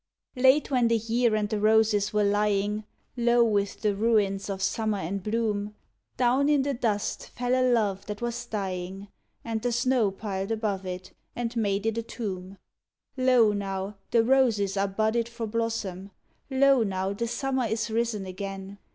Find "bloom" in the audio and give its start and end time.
5.21-5.75